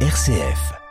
RCF. 0.00 0.85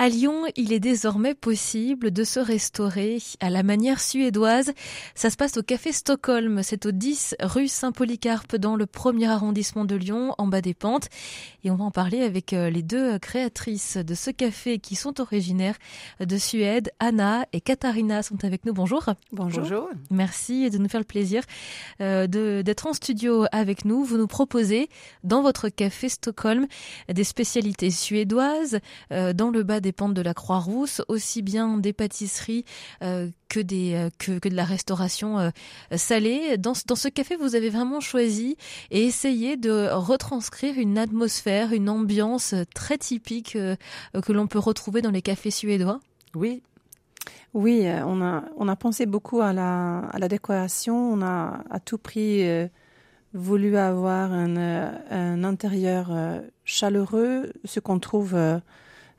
À 0.00 0.08
Lyon, 0.08 0.44
il 0.54 0.72
est 0.72 0.78
désormais 0.78 1.34
possible 1.34 2.12
de 2.12 2.22
se 2.22 2.38
restaurer 2.38 3.18
à 3.40 3.50
la 3.50 3.64
manière 3.64 3.98
suédoise. 3.98 4.70
Ça 5.16 5.28
se 5.28 5.36
passe 5.36 5.56
au 5.56 5.62
Café 5.64 5.90
Stockholm. 5.90 6.62
C'est 6.62 6.86
au 6.86 6.92
10 6.92 7.34
rue 7.40 7.66
Saint-Polycarpe 7.66 8.54
dans 8.54 8.76
le 8.76 8.86
premier 8.86 9.26
arrondissement 9.26 9.84
de 9.84 9.96
Lyon, 9.96 10.36
en 10.38 10.46
bas 10.46 10.60
des 10.60 10.72
pentes. 10.72 11.08
Et 11.64 11.72
on 11.72 11.74
va 11.74 11.82
en 11.82 11.90
parler 11.90 12.22
avec 12.22 12.52
euh, 12.52 12.70
les 12.70 12.84
deux 12.84 13.18
créatrices 13.18 13.96
de 13.96 14.14
ce 14.14 14.30
café 14.30 14.78
qui 14.78 14.94
sont 14.94 15.20
originaires 15.20 15.74
de 16.20 16.38
Suède. 16.38 16.92
Anna 17.00 17.44
et 17.52 17.60
Katharina 17.60 18.22
sont 18.22 18.44
avec 18.44 18.66
nous. 18.66 18.72
Bonjour. 18.72 19.04
Bonjour. 19.32 19.90
Merci 20.12 20.70
de 20.70 20.78
nous 20.78 20.88
faire 20.88 21.00
le 21.00 21.06
plaisir 21.06 21.42
euh, 22.00 22.28
d'être 22.28 22.86
en 22.86 22.92
studio 22.92 23.46
avec 23.50 23.84
nous. 23.84 24.04
Vous 24.04 24.16
nous 24.16 24.28
proposez 24.28 24.90
dans 25.24 25.42
votre 25.42 25.68
Café 25.68 26.08
Stockholm 26.08 26.68
des 27.12 27.24
spécialités 27.24 27.90
suédoises 27.90 28.78
euh, 29.10 29.32
dans 29.32 29.50
le 29.50 29.64
bas 29.64 29.80
des 29.80 29.87
pentes 29.92 30.14
de 30.14 30.22
la 30.22 30.34
Croix-Rousse, 30.34 31.02
aussi 31.08 31.42
bien 31.42 31.78
des 31.78 31.92
pâtisseries 31.92 32.64
euh, 33.02 33.28
que, 33.48 33.60
des, 33.60 33.94
euh, 33.94 34.10
que, 34.18 34.38
que, 34.38 34.48
de 34.48 34.54
la 34.54 34.64
restauration 34.64 35.38
euh, 35.38 35.50
salée. 35.96 36.56
Dans, 36.58 36.72
dans 36.86 36.96
ce 36.96 37.08
café, 37.08 37.36
vous 37.36 37.54
avez 37.54 37.70
vraiment 37.70 38.00
choisi 38.00 38.56
et 38.90 39.04
essayé 39.04 39.56
de 39.56 39.88
retranscrire 39.92 40.78
une 40.78 40.98
atmosphère, 40.98 41.72
une 41.72 41.88
ambiance 41.88 42.54
très 42.74 42.98
typique 42.98 43.52
que 43.52 44.32
l'on 44.32 44.46
peut 44.46 44.58
retrouver 44.58 45.02
dans 45.02 45.10
les 45.10 45.22
cafés 45.22 45.50
suédois. 45.50 46.00
Oui, 46.34 46.62
oui, 47.54 47.86
on 48.06 48.22
a, 48.22 48.44
on 48.56 48.68
a 48.68 48.76
pensé 48.76 49.06
beaucoup 49.06 49.40
à 49.40 49.52
la, 49.52 50.00
à 50.00 50.18
la 50.18 50.28
décoration. 50.28 50.96
On 50.96 51.22
a 51.22 51.64
à 51.70 51.80
tout 51.80 51.98
prix 51.98 52.46
voulu 53.34 53.76
avoir 53.76 54.32
un, 54.32 54.92
un 55.10 55.44
intérieur 55.44 56.10
chaleureux, 56.64 57.52
ce 57.64 57.80
qu'on 57.80 57.98
trouve 57.98 58.36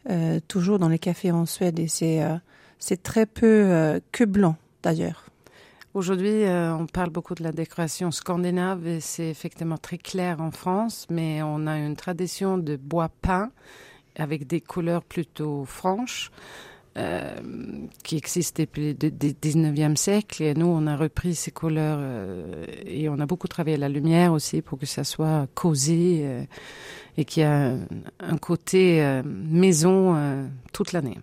euh, 0.09 0.39
toujours 0.47 0.79
dans 0.79 0.89
les 0.89 0.99
cafés 0.99 1.31
en 1.31 1.45
Suède 1.45 1.79
et 1.79 1.87
c'est 1.87 2.23
euh, 2.23 2.35
c'est 2.79 3.03
très 3.03 3.25
peu 3.25 3.45
euh, 3.45 3.99
que 4.11 4.23
blanc 4.23 4.55
d'ailleurs. 4.81 5.25
Aujourd'hui, 5.95 6.43
on 6.45 6.85
parle 6.85 7.09
beaucoup 7.09 7.33
de 7.33 7.41
la 7.41 7.51
décoration 7.51 8.11
scandinave 8.11 8.85
et 8.85 8.99
c'est 8.99 9.27
effectivement 9.27 9.79
très 9.79 9.97
clair 9.97 10.39
en 10.39 10.51
France, 10.51 11.07
mais 11.09 11.41
on 11.41 11.65
a 11.65 11.79
une 11.79 11.95
tradition 11.95 12.59
de 12.59 12.75
bois 12.75 13.09
peint 13.23 13.49
avec 14.15 14.45
des 14.45 14.61
couleurs 14.61 15.03
plutôt 15.03 15.65
franches. 15.65 16.29
Euh, 16.99 17.31
qui 18.03 18.17
existe 18.17 18.59
depuis 18.59 18.89
le 18.89 19.09
19e 19.09 19.95
siècle. 19.95 20.43
Et 20.43 20.53
nous, 20.53 20.65
on 20.65 20.85
a 20.85 20.97
repris 20.97 21.33
ces 21.33 21.51
couleurs 21.51 21.99
euh, 22.01 22.65
et 22.85 23.07
on 23.07 23.19
a 23.19 23.25
beaucoup 23.25 23.47
travaillé 23.47 23.77
la 23.77 23.87
lumière 23.87 24.33
aussi 24.33 24.61
pour 24.61 24.77
que 24.77 24.85
ça 24.85 25.05
soit 25.05 25.47
cosy 25.53 26.19
euh, 26.23 26.43
et 27.17 27.23
qu'il 27.23 27.43
y 27.43 27.45
a 27.45 27.75
un 28.19 28.37
côté 28.37 29.21
maison 29.23 30.49
toute 30.73 30.91
l'année. 30.93 31.17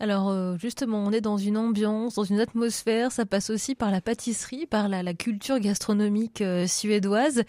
Alors 0.00 0.28
euh, 0.28 0.56
justement, 0.58 0.98
on 0.98 1.12
est 1.12 1.20
dans 1.20 1.38
une 1.38 1.56
ambiance, 1.56 2.14
dans 2.14 2.24
une 2.24 2.40
atmosphère, 2.40 3.12
ça 3.12 3.26
passe 3.26 3.50
aussi 3.50 3.74
par 3.74 3.90
la 3.90 4.00
pâtisserie, 4.00 4.66
par 4.66 4.88
la, 4.88 5.02
culture 5.14 5.58
gastronomique 5.58 6.40
euh, 6.40 6.66
suédoise. 6.66 7.42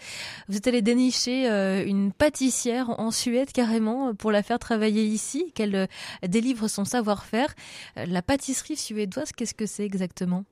Vous 0.48 0.56
êtes 0.56 0.66
allé 0.66 0.82
dénicher 0.82 1.48
euh, 1.48 1.84
une 1.84 2.12
pâtissière 2.12 2.98
en 2.98 3.10
Suède 3.10 3.52
carrément 3.52 4.14
pour 4.14 4.32
la 4.32 4.42
faire 4.42 4.58
travailler 4.58 5.04
ici, 5.04 5.52
qu'elle 5.54 5.88
délivre 6.26 6.68
son 6.68 6.84
savoir-faire. 6.84 7.54
la 7.96 8.22
pâtisserie 8.22 8.76
suédoise, 8.76 9.32
qu'est-ce 9.32 9.54
que 9.54 9.66
c'est 9.66 9.84
exactement? 9.84 10.44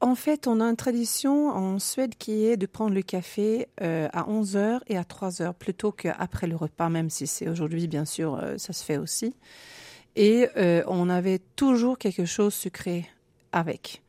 En 0.00 0.14
fait, 0.14 0.46
on 0.46 0.60
a 0.60 0.64
une 0.64 0.76
tradition 0.76 1.48
en 1.48 1.78
Suède 1.78 2.14
qui 2.18 2.44
est 2.44 2.56
de 2.56 2.66
prendre 2.66 2.94
le 2.94 3.02
café 3.02 3.66
à 3.80 4.24
11h 4.28 4.80
et 4.88 4.96
à 4.96 5.02
3h 5.02 5.54
plutôt 5.54 5.92
qu'après 5.92 6.46
le 6.46 6.56
repas, 6.56 6.88
même 6.88 7.08
si 7.08 7.26
c'est 7.26 7.48
aujourd'hui, 7.48 7.86
bien 7.88 8.04
sûr, 8.04 8.42
ça 8.58 8.72
se 8.72 8.84
fait 8.84 8.98
aussi. 8.98 9.34
Et 10.16 10.48
euh, 10.56 10.82
on 10.86 11.10
avait 11.10 11.40
toujours 11.56 11.98
quelque 11.98 12.24
chose 12.24 12.54
sucré 12.54 13.06
avec. 13.52 14.02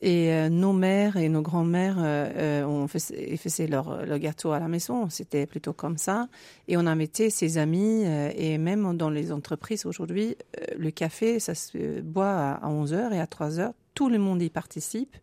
Et 0.00 0.32
euh, 0.32 0.48
nos 0.48 0.72
mères 0.72 1.16
et 1.16 1.28
nos 1.28 1.42
grands-mères, 1.42 1.98
euh, 1.98 2.86
faisait, 2.88 3.36
faisaient 3.36 3.66
leur, 3.66 4.18
gâteau 4.18 4.52
à 4.52 4.58
la 4.58 4.66
maison. 4.66 5.10
C'était 5.10 5.46
plutôt 5.46 5.74
comme 5.74 5.98
ça. 5.98 6.28
Et 6.68 6.78
on 6.78 6.86
invitait 6.86 7.28
ses 7.28 7.58
amis. 7.58 8.02
et 8.04 8.56
même 8.56 8.96
dans 8.96 9.10
les 9.10 9.30
entreprises 9.30 9.84
aujourd'hui, 9.84 10.36
le 10.76 10.90
café, 10.90 11.38
ça 11.38 11.54
se 11.54 12.00
boit 12.00 12.32
à 12.54 12.68
11h 12.68 13.12
et 13.12 13.20
à 13.20 13.26
3h. 13.26 13.72
Tout 13.94 14.08
le 14.08 14.18
monde 14.18 14.42
y 14.42 14.48
participe. 14.48 15.16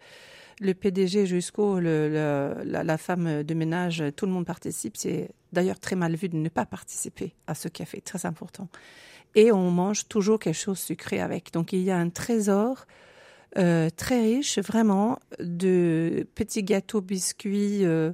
Le 0.61 0.73
PDG 0.73 1.25
jusqu'au 1.25 1.79
la, 1.79 2.97
femme 2.97 3.43
de 3.43 3.53
ménage, 3.53 4.03
tout 4.15 4.27
le 4.27 4.31
monde 4.31 4.45
participe. 4.45 4.95
C'est 4.95 5.31
d'ailleurs 5.51 5.79
très 5.79 5.95
mal 5.95 6.15
vu 6.15 6.29
de 6.29 6.37
ne 6.37 6.49
pas 6.49 6.65
participer 6.65 7.33
à 7.47 7.55
ce 7.55 7.67
café, 7.67 7.99
très 7.99 8.25
important 8.25 8.69
et 9.35 9.51
on 9.51 9.71
mange 9.71 10.07
toujours 10.07 10.39
quelque 10.39 10.55
chose 10.55 10.79
sucré 10.79 11.19
avec. 11.19 11.51
Donc 11.53 11.73
il 11.73 11.81
y 11.81 11.91
a 11.91 11.97
un 11.97 12.09
trésor 12.09 12.85
euh, 13.57 13.89
très 13.89 14.21
riche, 14.21 14.59
vraiment, 14.59 15.19
de 15.39 16.27
petits 16.35 16.63
gâteaux, 16.63 17.01
biscuits 17.01 17.83
euh, 17.83 18.11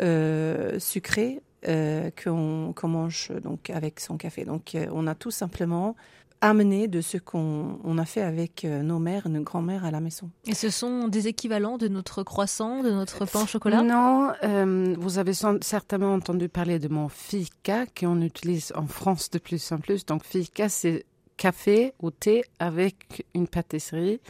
euh, 0.00 0.78
sucrés 0.78 1.40
qu'on 1.64 2.88
mange 2.88 3.32
donc 3.42 3.70
avec 3.70 4.00
son 4.00 4.16
café. 4.16 4.44
Donc 4.44 4.76
on 4.92 5.06
a 5.06 5.14
tout 5.14 5.30
simplement 5.30 5.96
amené 6.42 6.88
de 6.88 7.00
ce 7.00 7.16
qu'on 7.18 7.98
a 7.98 8.04
fait 8.04 8.20
avec 8.20 8.64
euh, 8.64 8.82
nos 8.82 8.98
mères, 8.98 9.28
nos 9.28 9.42
grand-mères 9.42 9.84
à 9.84 9.92
la 9.92 10.00
maison. 10.00 10.28
Et 10.44 10.54
ce 10.54 10.70
sont 10.70 11.06
des 11.06 11.28
équivalents 11.28 11.78
de 11.78 11.86
notre 11.86 12.24
croissant, 12.24 12.82
de 12.82 12.90
notre 12.90 13.24
pain 13.24 13.44
au 13.44 13.46
chocolat? 13.46 13.82
Non, 13.82 14.32
euh, 14.42 14.94
vous 14.98 15.18
avez 15.18 15.32
certainement 15.34 16.12
entendu 16.12 16.48
parler 16.48 16.80
de 16.80 16.88
mon 16.88 17.08
fika 17.08 17.86
qu'on 17.86 18.20
utilise 18.20 18.72
en 18.74 18.88
France 18.88 19.30
de 19.30 19.38
plus 19.38 19.70
en 19.70 19.78
plus. 19.78 20.04
Donc 20.04 20.24
fika, 20.24 20.68
c'est 20.68 21.06
café 21.36 21.94
ou 22.02 22.10
thé 22.10 22.44
avec 22.58 23.24
une 23.34 23.46
pâtisserie. 23.46 24.20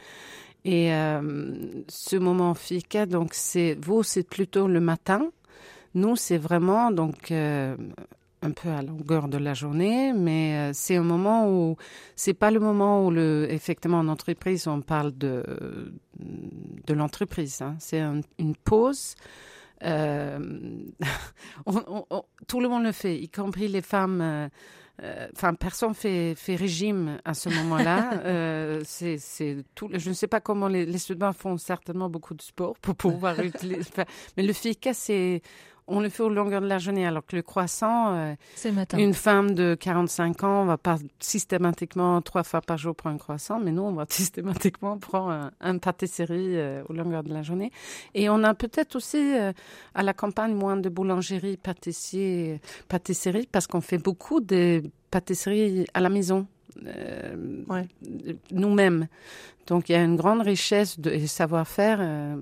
Et 0.64 0.92
euh, 0.92 1.82
ce 1.88 2.16
moment 2.16 2.52
fika, 2.54 3.06
donc 3.06 3.30
c'est 3.32 3.76
vous, 3.80 4.02
c'est 4.02 4.22
plutôt 4.22 4.68
le 4.68 4.80
matin. 4.80 5.30
Nous, 5.94 6.16
c'est 6.16 6.38
vraiment 6.38 6.90
donc 6.90 7.32
un 8.42 8.50
peu 8.50 8.68
à 8.68 8.82
longueur 8.82 9.28
de 9.28 9.38
la 9.38 9.54
journée, 9.54 10.12
mais 10.12 10.56
euh, 10.56 10.70
c'est 10.74 10.96
un 10.96 11.02
moment 11.02 11.48
où 11.48 11.76
c'est 12.16 12.34
pas 12.34 12.50
le 12.50 12.60
moment 12.60 13.06
où 13.06 13.10
le 13.10 13.46
effectivement 13.50 13.98
en 13.98 14.08
entreprise 14.08 14.66
on 14.66 14.80
parle 14.80 15.16
de 15.16 15.92
de 16.18 16.94
l'entreprise. 16.94 17.62
Hein. 17.62 17.76
C'est 17.78 18.02
une 18.38 18.56
pause. 18.56 19.14
Euh, 19.84 20.38
tout 22.46 22.60
le 22.60 22.68
monde 22.68 22.84
le 22.84 22.92
fait, 22.92 23.16
y 23.18 23.28
compris 23.28 23.68
les 23.68 23.82
femmes. 23.82 24.20
Euh, 25.02 25.26
enfin, 25.34 25.54
personne 25.54 25.94
fait 25.94 26.34
fait 26.36 26.54
régime 26.54 27.18
à 27.24 27.34
ce 27.34 27.48
moment-là. 27.48 28.80
c'est 28.84 29.64
tout. 29.74 29.88
Je 29.92 30.08
ne 30.08 30.14
sais 30.14 30.28
pas 30.28 30.40
comment 30.40 30.68
les, 30.68 30.84
les 30.84 30.98
font 31.36 31.56
certainement 31.56 32.08
beaucoup 32.08 32.34
de 32.34 32.42
sport 32.42 32.74
pour 32.78 32.94
pouvoir 32.94 33.38
utiliser. 33.44 33.90
mais 34.36 34.42
le 34.42 34.52
FICA, 34.52 34.92
c'est 34.94 35.42
on 35.86 36.00
le 36.00 36.08
fait 36.08 36.22
au 36.22 36.28
longueur 36.28 36.60
de 36.60 36.66
la 36.66 36.78
journée, 36.78 37.06
alors 37.06 37.24
que 37.26 37.36
le 37.36 37.42
croissant, 37.42 38.14
euh, 38.14 38.34
une 38.96 39.14
femme 39.14 39.54
de 39.54 39.74
45 39.74 40.44
ans 40.44 40.64
va 40.64 40.78
pas 40.78 40.96
systématiquement 41.18 42.20
trois 42.22 42.44
fois 42.44 42.60
par 42.60 42.78
jour 42.78 42.94
prendre 42.94 43.16
un 43.16 43.18
croissant, 43.18 43.60
mais 43.60 43.72
nous, 43.72 43.82
on 43.82 43.92
va 43.92 44.06
systématiquement 44.08 44.98
prendre 44.98 45.50
un, 45.60 45.78
pâtisserie 45.78 46.56
euh, 46.56 46.82
au 46.88 46.92
longueur 46.92 47.22
de 47.22 47.32
la 47.32 47.42
journée. 47.42 47.72
Et 48.14 48.30
on 48.30 48.42
a 48.44 48.54
peut-être 48.54 48.96
aussi 48.96 49.18
euh, 49.18 49.52
à 49.94 50.02
la 50.02 50.12
campagne 50.12 50.54
moins 50.54 50.76
de 50.76 50.88
boulangerie, 50.88 51.56
pâtissier, 51.56 52.60
pâtisserie, 52.88 53.48
parce 53.50 53.66
qu'on 53.66 53.80
fait 53.80 53.98
beaucoup 53.98 54.40
de 54.40 54.82
pâtisseries 55.10 55.86
à 55.94 56.00
la 56.00 56.08
maison. 56.08 56.46
Euh, 56.86 57.34
nous-mêmes. 58.50 59.08
Donc 59.66 59.88
il 59.88 59.92
y 59.92 59.94
a 59.94 60.02
une 60.02 60.16
grande 60.16 60.42
richesse 60.42 60.98
de 60.98 61.26
savoir-faire 61.26 61.98
euh, 62.00 62.36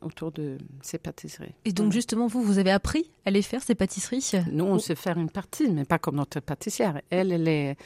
autour 0.00 0.32
de 0.32 0.58
ces 0.82 0.98
pâtisseries. 0.98 1.54
Et 1.64 1.72
donc 1.72 1.92
justement, 1.92 2.26
vous, 2.26 2.42
vous 2.42 2.58
avez 2.58 2.70
appris 2.70 3.10
à 3.26 3.30
les 3.30 3.42
faire, 3.42 3.62
ces 3.62 3.74
pâtisseries 3.74 4.32
Nous, 4.50 4.64
on 4.64 4.78
sait 4.78 4.94
faire 4.94 5.18
une 5.18 5.30
partie, 5.30 5.68
mais 5.70 5.84
pas 5.84 5.98
comme 5.98 6.16
notre 6.16 6.40
pâtissière. 6.40 7.00
Elle, 7.10 7.32
elle 7.32 7.48
est... 7.48 7.76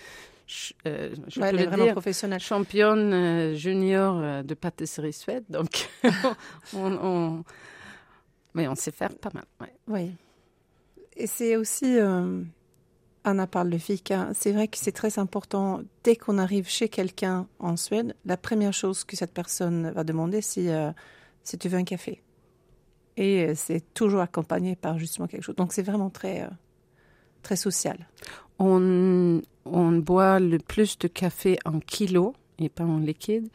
Euh, 0.86 1.14
je 1.28 1.40
elle 1.42 1.60
est 1.60 1.66
vraiment 1.66 1.92
professionnelle. 1.92 2.40
Championne 2.40 3.54
junior 3.54 4.42
de 4.44 4.54
pâtisserie 4.54 5.12
suède, 5.12 5.44
donc 5.50 5.90
on, 6.74 7.44
mais 8.54 8.66
on 8.66 8.74
sait 8.74 8.92
faire 8.92 9.14
pas 9.14 9.30
mal. 9.34 9.44
Oui. 9.88 10.12
Et 11.16 11.26
c'est 11.26 11.56
aussi 11.56 11.98
Anna 13.28 13.46
parle 13.46 13.70
de 13.70 13.78
fika. 13.78 14.30
C'est 14.34 14.52
vrai 14.52 14.68
que 14.68 14.78
c'est 14.78 14.92
très 14.92 15.18
important. 15.18 15.82
Dès 16.02 16.16
qu'on 16.16 16.38
arrive 16.38 16.68
chez 16.68 16.88
quelqu'un 16.88 17.46
en 17.58 17.76
Suède, 17.76 18.14
la 18.24 18.36
première 18.36 18.72
chose 18.72 19.04
que 19.04 19.16
cette 19.16 19.32
personne 19.32 19.90
va 19.90 20.04
demander, 20.04 20.40
c'est 20.40 20.72
euh, 20.72 20.90
si 21.42 21.58
tu 21.58 21.68
veux 21.68 21.78
un 21.78 21.84
café? 21.84 22.22
Et 23.16 23.44
euh, 23.44 23.52
c'est 23.54 23.82
toujours 23.94 24.20
accompagné 24.20 24.76
par 24.76 24.98
justement 24.98 25.28
quelque 25.28 25.42
chose. 25.42 25.56
Donc 25.56 25.72
c'est 25.72 25.82
vraiment 25.82 26.10
très, 26.10 26.42
euh, 26.42 26.48
très 27.42 27.56
social. 27.56 28.08
On, 28.58 29.40
on 29.64 29.92
boit 29.92 30.40
le 30.40 30.58
plus 30.58 30.98
de 30.98 31.08
café 31.08 31.58
en 31.64 31.80
kilo 31.80 32.34
et 32.58 32.68
pas 32.68 32.84
en 32.84 32.98
liquide 32.98 33.48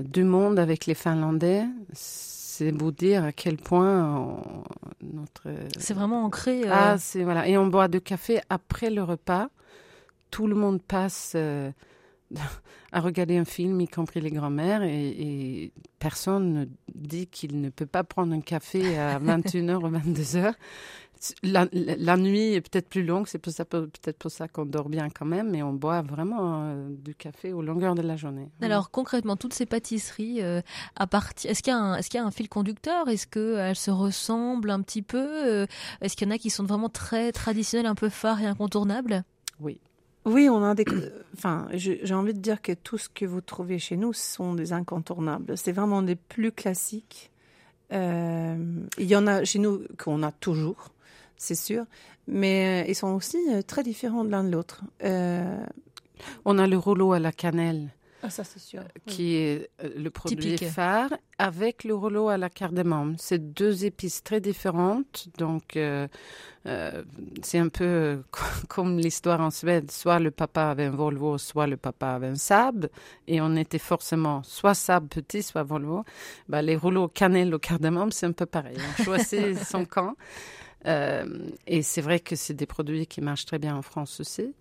du 0.00 0.24
monde 0.24 0.58
avec 0.58 0.86
les 0.86 0.94
Finlandais 0.94 1.64
c'est 2.58 2.72
vous 2.72 2.90
dire 2.90 3.22
à 3.22 3.30
quel 3.30 3.56
point 3.56 4.42
notre. 5.00 5.42
C'est 5.78 5.94
vraiment 5.94 6.24
ancré. 6.24 6.62
Euh, 6.64 6.72
ah, 6.72 6.98
c'est 6.98 7.22
voilà. 7.22 7.46
Et 7.46 7.56
on 7.56 7.68
boit 7.68 7.86
du 7.86 8.00
café 8.00 8.40
après 8.50 8.90
le 8.90 9.04
repas. 9.04 9.48
Tout 10.32 10.48
le 10.48 10.56
monde 10.56 10.82
passe 10.82 11.36
à 12.92 13.00
regarder 13.00 13.36
un 13.36 13.44
film, 13.44 13.80
y 13.80 13.88
compris 13.88 14.20
les 14.20 14.30
grands-mères, 14.30 14.82
et, 14.82 15.72
personne 15.98 16.52
ne 16.54 16.66
dit 16.94 17.26
qu'il 17.26 17.60
ne 17.60 17.70
peut 17.70 17.86
pas 17.86 18.04
prendre 18.04 18.32
un 18.32 18.40
café 18.40 18.98
à 18.98 19.18
21h 19.20 19.76
ou 19.76 19.90
22h. 19.90 20.54
La, 21.42 22.16
nuit 22.16 22.54
est 22.54 22.60
peut-être 22.60 22.88
plus 22.88 23.04
longue, 23.04 23.26
c'est 23.26 23.38
peut-être 23.38 24.18
pour 24.18 24.30
ça 24.30 24.46
qu'on 24.46 24.64
dort 24.64 24.88
bien 24.88 25.08
quand 25.10 25.24
même, 25.24 25.50
mais 25.50 25.64
on 25.64 25.72
boit 25.72 26.00
vraiment 26.02 26.62
euh, 26.62 26.88
du 26.90 27.12
café 27.14 27.52
aux 27.52 27.60
longueurs 27.60 27.96
de 27.96 28.02
la 28.02 28.16
journée. 28.16 28.48
Alors 28.62 28.92
concrètement, 28.92 29.36
toutes 29.36 29.52
ces 29.52 29.66
pâtisseries, 29.66 30.42
euh, 30.42 30.60
à 30.94 31.08
partir, 31.08 31.50
est-ce 31.50 31.62
qu'il 31.62 31.72
y, 31.72 31.76
est 31.76 32.14
y, 32.14 32.18
a 32.18 32.24
un 32.24 32.30
fil 32.30 32.48
conducteur? 32.48 33.08
Est-ce 33.08 33.26
qu'elles 33.26 33.74
se 33.74 33.90
ressemblent 33.90 34.70
un 34.70 34.80
petit 34.80 35.02
peu? 35.02 35.18
Euh, 35.18 35.66
Est-ce 36.00 36.16
qu'il 36.16 36.28
y 36.28 36.30
en 36.30 36.34
a 36.34 36.38
qui 36.38 36.50
sont 36.50 36.64
vraiment 36.64 36.88
très 36.88 37.32
traditionnelles, 37.32 37.86
un 37.86 37.96
peu 37.96 38.10
phares 38.10 38.40
et 38.40 38.46
incontournables? 38.46 39.24
Oui, 39.60 39.80
oui, 40.28 40.48
on 40.48 40.62
a 40.62 40.74
des. 40.74 40.84
Enfin, 41.34 41.68
j'ai 41.72 42.14
envie 42.14 42.34
de 42.34 42.40
dire 42.40 42.62
que 42.62 42.72
tout 42.72 42.98
ce 42.98 43.08
que 43.08 43.24
vous 43.24 43.40
trouvez 43.40 43.78
chez 43.78 43.96
nous 43.96 44.12
sont 44.12 44.54
des 44.54 44.72
incontournables. 44.72 45.56
C'est 45.56 45.72
vraiment 45.72 46.02
des 46.02 46.16
plus 46.16 46.52
classiques. 46.52 47.30
Euh, 47.92 48.56
il 48.98 49.06
y 49.06 49.16
en 49.16 49.26
a 49.26 49.44
chez 49.44 49.58
nous 49.58 49.82
qu'on 49.96 50.22
a 50.22 50.30
toujours, 50.30 50.90
c'est 51.36 51.54
sûr, 51.54 51.84
mais 52.26 52.82
euh, 52.82 52.88
ils 52.88 52.94
sont 52.94 53.14
aussi 53.14 53.38
euh, 53.50 53.62
très 53.62 53.82
différents 53.82 54.24
l'un 54.24 54.44
de 54.44 54.50
l'autre. 54.50 54.82
On 56.44 56.58
a 56.58 56.66
le 56.66 56.76
rouleau 56.76 57.12
à 57.12 57.18
la 57.18 57.32
cannelle 57.32 57.88
ah, 58.22 58.30
ça, 58.30 58.42
c'est 58.42 58.58
sûr. 58.58 58.82
Qui 59.06 59.36
est 59.36 59.70
euh, 59.82 59.90
le 59.96 60.10
produit 60.10 60.58
phare 60.58 61.10
avec 61.38 61.84
le 61.84 61.94
rouleau 61.94 62.28
à 62.28 62.36
la 62.36 62.50
cardamome. 62.50 63.14
C'est 63.16 63.52
deux 63.54 63.84
épices 63.84 64.24
très 64.24 64.40
différentes. 64.40 65.28
Donc, 65.38 65.76
euh, 65.76 66.08
euh, 66.66 67.04
c'est 67.42 67.58
un 67.58 67.68
peu 67.68 68.22
comme 68.68 68.98
l'histoire 68.98 69.40
en 69.40 69.50
Suède. 69.50 69.92
Soit 69.92 70.18
le 70.18 70.32
papa 70.32 70.64
avait 70.64 70.86
un 70.86 70.90
Volvo, 70.90 71.38
soit 71.38 71.68
le 71.68 71.76
papa 71.76 72.08
avait 72.08 72.26
un 72.26 72.34
Saab. 72.34 72.88
Et 73.28 73.40
on 73.40 73.54
était 73.54 73.78
forcément 73.78 74.42
soit 74.42 74.74
Saab 74.74 75.06
petit, 75.08 75.44
soit 75.44 75.62
Volvo. 75.62 76.04
Bah, 76.48 76.60
les 76.60 76.74
rouleaux 76.74 77.06
cannelle 77.06 77.54
au 77.54 77.60
cardamome, 77.60 78.10
c'est 78.10 78.26
un 78.26 78.32
peu 78.32 78.46
pareil. 78.46 78.78
On 78.98 79.04
choisit 79.04 79.56
son 79.64 79.84
camp. 79.84 80.14
Et 80.84 81.82
c'est 81.82 82.00
vrai 82.00 82.20
que 82.20 82.36
c'est 82.36 82.54
des 82.54 82.66
produits 82.66 83.06
qui 83.06 83.20
marchent 83.20 83.46
très 83.46 83.58
bien 83.58 83.76
en 83.76 83.82
France 83.82 84.20
aussi. 84.20 84.54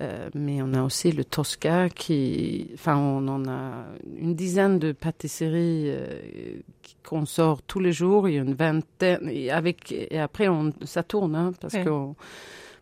Euh, 0.00 0.28
mais 0.34 0.60
on 0.60 0.74
a 0.74 0.82
aussi 0.82 1.12
le 1.12 1.24
Tosca 1.24 1.88
qui, 1.88 2.68
enfin, 2.74 2.96
on 2.96 3.28
en 3.28 3.48
a 3.48 3.84
une 4.16 4.34
dizaine 4.34 4.80
de 4.80 4.90
pâtisseries 4.90 5.84
euh, 5.86 6.58
qu'on 7.04 7.26
sort 7.26 7.62
tous 7.62 7.78
les 7.78 7.92
jours. 7.92 8.28
Il 8.28 8.34
y 8.34 8.38
a 8.38 8.42
une 8.42 8.54
vingtaine 8.54 9.28
et 9.28 9.52
avec 9.52 9.92
et 9.92 10.18
après 10.18 10.48
on 10.48 10.72
ça 10.84 11.04
tourne 11.04 11.36
hein, 11.36 11.52
parce 11.60 11.74
que 11.74 11.88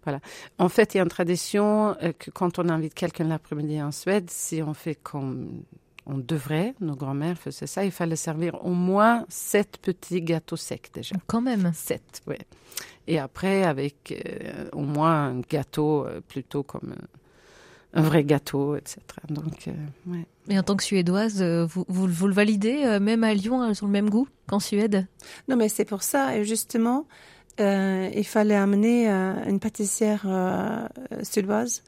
voilà. 0.04 0.20
En 0.58 0.68
fait, 0.68 0.94
il 0.94 0.96
y 0.96 1.00
a 1.00 1.02
une 1.02 1.10
tradition 1.10 1.96
euh, 2.02 2.12
que 2.18 2.30
quand 2.30 2.58
on 2.58 2.68
invite 2.70 2.94
quelqu'un 2.94 3.24
l'après-midi 3.24 3.80
en 3.82 3.92
Suède, 3.92 4.30
si 4.30 4.62
on 4.62 4.72
fait 4.72 4.96
comme 4.96 5.62
on 6.06 6.18
devrait, 6.18 6.74
nos 6.80 6.96
grands-mères 6.96 7.38
faisaient 7.38 7.66
ça, 7.66 7.84
il 7.84 7.92
fallait 7.92 8.16
servir 8.16 8.64
au 8.64 8.72
moins 8.72 9.24
sept 9.28 9.78
petits 9.80 10.20
gâteaux 10.20 10.56
secs 10.56 10.90
déjà. 10.92 11.14
Quand 11.26 11.40
même. 11.40 11.70
Sept, 11.74 12.22
oui. 12.26 12.36
Et 13.06 13.18
après, 13.18 13.64
avec 13.64 14.12
euh, 14.12 14.68
au 14.72 14.82
moins 14.82 15.28
un 15.28 15.40
gâteau 15.40 16.04
euh, 16.06 16.20
plutôt 16.20 16.62
comme 16.62 16.94
un 17.94 18.02
vrai 18.02 18.24
gâteau, 18.24 18.76
etc. 18.76 19.00
Donc, 19.28 19.68
euh, 19.68 19.72
ouais. 20.06 20.26
Et 20.48 20.58
en 20.58 20.62
tant 20.62 20.76
que 20.76 20.82
Suédoise, 20.82 21.42
vous, 21.42 21.84
vous, 21.88 22.26
le 22.26 22.32
validez, 22.32 22.98
même 23.00 23.22
à 23.22 23.34
Lyon, 23.34 23.64
elles 23.64 23.84
ont 23.84 23.86
le 23.86 23.92
même 23.92 24.08
goût 24.08 24.26
qu'en 24.46 24.60
Suède? 24.60 25.06
Non, 25.48 25.56
mais 25.56 25.68
c'est 25.68 25.84
pour 25.84 26.02
ça, 26.02 26.36
et 26.36 26.44
justement, 26.44 27.06
il 27.58 28.24
fallait 28.24 28.56
amener 28.56 29.08
une 29.08 29.60
pâtissière 29.60 30.26
suédoise 31.22 31.84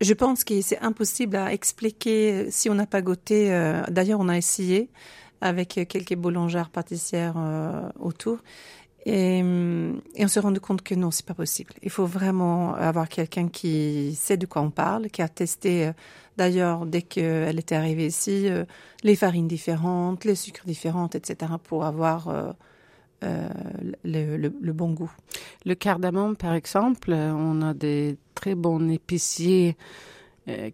je 0.00 0.14
pense 0.14 0.44
que 0.44 0.60
c'est 0.62 0.78
impossible 0.80 1.36
à 1.36 1.52
expliquer 1.52 2.50
si 2.50 2.70
on 2.70 2.74
n'a 2.74 2.86
pas 2.86 3.02
goûté. 3.02 3.48
D'ailleurs, 3.88 4.20
on 4.20 4.28
a 4.28 4.36
essayé 4.36 4.88
avec 5.40 5.80
quelques 5.88 6.14
boulangères 6.14 6.70
pâtissières 6.70 7.36
autour. 7.98 8.38
Et, 9.06 9.38
et, 9.38 10.24
on 10.24 10.28
s'est 10.28 10.40
rendu 10.40 10.60
compte 10.60 10.82
que 10.82 10.94
non, 10.94 11.10
c'est 11.10 11.24
pas 11.24 11.34
possible. 11.34 11.72
Il 11.82 11.90
faut 11.90 12.04
vraiment 12.04 12.74
avoir 12.74 13.08
quelqu'un 13.08 13.48
qui 13.48 14.14
sait 14.14 14.36
de 14.36 14.44
quoi 14.46 14.60
on 14.60 14.70
parle, 14.70 15.08
qui 15.08 15.22
a 15.22 15.28
testé, 15.28 15.86
euh, 15.86 15.92
d'ailleurs, 16.36 16.84
dès 16.84 17.00
qu'elle 17.00 17.58
était 17.58 17.76
arrivée 17.76 18.06
ici, 18.06 18.48
euh, 18.48 18.64
les 19.02 19.16
farines 19.16 19.48
différentes, 19.48 20.24
les 20.26 20.34
sucres 20.34 20.66
différents, 20.66 21.08
etc., 21.08 21.52
pour 21.64 21.84
avoir 21.84 22.54
euh, 23.24 23.48
euh, 23.48 23.92
le, 24.04 24.36
le, 24.36 24.52
le, 24.60 24.72
bon 24.72 24.90
goût. 24.92 25.10
Le 25.64 25.74
cardamome, 25.74 26.36
par 26.36 26.54
exemple, 26.54 27.12
on 27.12 27.62
a 27.62 27.74
des 27.74 28.16
très 28.34 28.54
bons 28.54 28.88
épiciers 28.90 29.76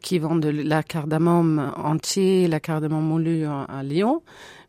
qui 0.00 0.18
vendent 0.18 0.40
de 0.42 0.48
la 0.48 0.82
cardamome 0.82 1.72
entier, 1.76 2.48
la 2.48 2.60
cardamome 2.60 3.04
moulue 3.04 3.44
à 3.44 3.82
Lyon, 3.82 4.22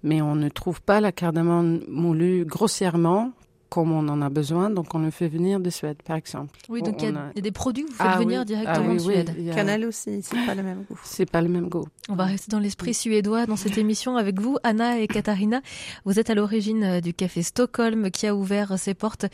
mais 0.03 0.21
on 0.21 0.35
ne 0.35 0.49
trouve 0.49 0.81
pas 0.81 0.99
la 0.99 1.11
cardamome 1.13 1.81
moulue 1.87 2.43
grossièrement 2.45 3.31
comme 3.69 3.91
on 3.91 4.07
en 4.07 4.21
a 4.21 4.29
besoin, 4.29 4.69
donc 4.69 4.93
on 4.95 4.99
le 4.99 5.11
fait 5.11 5.27
venir 5.27 5.59
de 5.59 5.69
Suède, 5.69 5.97
par 6.03 6.15
exemple. 6.15 6.57
Oui, 6.69 6.81
donc 6.81 7.01
il 7.01 7.09
y, 7.09 7.39
a 7.39 7.41
des 7.41 7.51
produits 7.51 7.85
que 7.85 7.89
vous 7.89 7.95
faites 7.95 8.07
ah 8.09 8.19
venir 8.19 8.45
directement 8.45 8.89
ah 8.89 8.93
de 8.93 8.99
Suède. 8.99 9.53
Canal 9.53 9.85
aussi, 9.85 10.21
c'est 10.21 10.45
pas 10.45 10.55
le 10.55 10.63
même 10.63 10.83
goût. 10.83 10.99
C'est 11.03 11.29
pas 11.29 11.41
le 11.41 11.49
même 11.49 11.69
goût. 11.69 11.85
On 12.09 12.15
va 12.15 12.25
rester 12.25 12.49
dans 12.49 12.59
l'esprit 12.59 12.93
suédois 12.93 13.45
dans 13.45 13.55
cette 13.55 13.77
émission 13.77 14.17
avec 14.17 14.39
vous, 14.39 14.57
Anna 14.63 14.99
et 14.99 15.07
Katharina. 15.07 15.61
Vous 16.05 16.19
êtes 16.19 16.29
à 16.29 16.35
l'origine 16.35 16.83
euh, 16.83 17.01
du 17.01 17.13
café 17.13 17.43
Stockholm 17.43 18.11
qui 18.11 18.27
a 18.27 18.35
ouvert 18.35 18.77
ses 18.79 18.93
portes 18.93 19.25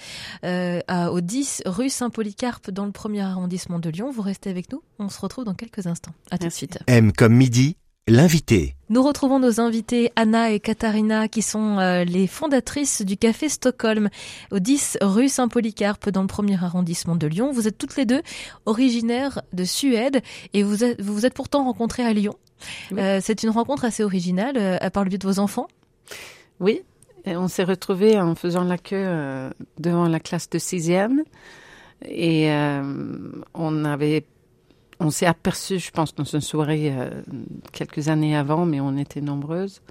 euh, 0.43 0.81
au 1.09 1.21
10 1.21 1.63
rue 1.65 1.89
Saint-Polycarpe 1.89 2.71
dans 2.71 2.85
le 2.85 2.91
premier 2.91 3.21
arrondissement 3.21 3.79
de 3.79 3.89
Lyon. 3.89 4.11
Vous 4.11 4.21
restez 4.21 4.49
avec 4.49 4.71
nous. 4.71 4.81
On 4.99 5.09
se 5.09 5.19
retrouve 5.19 5.45
dans 5.45 5.53
quelques 5.53 5.87
instants. 5.87 6.13
À 6.31 6.37
tout 6.37 6.47
de 6.47 6.51
suite. 6.51 6.79
M 6.87 7.11
comme 7.13 7.33
midi, 7.33 7.77
L'invité. 8.09 8.75
Nous 8.89 9.01
retrouvons 9.01 9.39
nos 9.39 9.61
invités 9.61 10.11
Anna 10.17 10.51
et 10.51 10.59
Katharina 10.59 11.29
qui 11.29 11.41
sont 11.41 11.79
euh, 11.79 12.03
les 12.03 12.27
fondatrices 12.27 13.01
du 13.01 13.15
Café 13.15 13.47
Stockholm 13.47 14.09
au 14.51 14.59
10 14.59 14.97
rue 14.99 15.29
Saint-Polycarpe 15.29 16.09
dans 16.09 16.19
le 16.19 16.27
premier 16.27 16.61
arrondissement 16.61 17.15
de 17.15 17.27
Lyon. 17.27 17.53
Vous 17.53 17.65
êtes 17.65 17.77
toutes 17.77 17.95
les 17.95 18.03
deux 18.03 18.21
originaires 18.65 19.41
de 19.53 19.63
Suède 19.63 20.21
et 20.53 20.63
vous 20.63 20.83
êtes, 20.83 20.99
vous, 21.01 21.13
vous 21.13 21.25
êtes 21.25 21.33
pourtant 21.33 21.63
rencontrées 21.63 22.03
à 22.03 22.11
Lyon. 22.11 22.35
Euh, 22.91 23.19
c'est 23.21 23.41
une 23.43 23.51
rencontre 23.51 23.85
assez 23.85 24.03
originale 24.03 24.57
euh, 24.57 24.77
à 24.81 24.89
part 24.89 25.05
le 25.05 25.09
biais 25.09 25.17
de 25.17 25.27
vos 25.27 25.39
enfants. 25.39 25.69
Oui, 26.59 26.81
et 27.23 27.37
on 27.37 27.47
s'est 27.47 27.63
retrouvés 27.63 28.19
en 28.19 28.35
faisant 28.35 28.65
la 28.65 28.77
queue 28.77 29.49
devant 29.79 30.09
la 30.09 30.19
classe 30.19 30.49
de 30.49 30.59
sixième 30.59 31.23
et 32.05 32.51
on 33.53 33.85
avait 33.85 34.25
on 34.99 35.09
s'est 35.09 35.25
aperçu, 35.25 35.79
je 35.79 35.91
pense, 35.91 36.15
dans 36.15 36.23
une 36.23 36.41
soirée 36.41 36.93
euh, 36.95 37.09
quelques 37.71 38.07
années 38.07 38.35
avant, 38.35 38.65
mais 38.65 38.79
on 38.79 38.97
était 38.97 39.21
nombreuses. 39.21 39.81